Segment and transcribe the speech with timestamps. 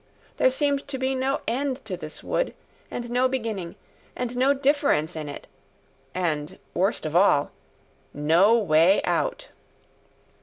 [0.37, 2.55] There seemed to be no end to this wood,
[2.89, 3.75] and no beginning,
[4.15, 5.45] and no difference in it,
[6.15, 7.51] and, worst of all,
[8.11, 9.49] no way out.